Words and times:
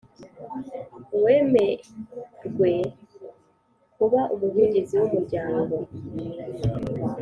Uwemerwe 1.15 2.71
kuba 3.97 4.21
Umuvugizi 4.33 4.93
w 4.99 5.03
Umuryango 5.09 5.75